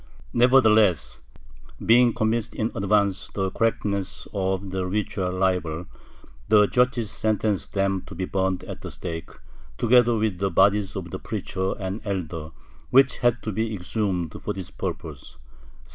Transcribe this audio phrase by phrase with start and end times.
[0.33, 1.21] Nevertheless,
[1.85, 5.85] being convinced in advance of the correctness of the ritual libel,
[6.49, 9.29] the judges sentenced them to be burned at the stake,
[9.77, 12.49] together with the bodies of the preacher and elder,
[12.89, 15.39] which had to be exhumed for this purpose (1737).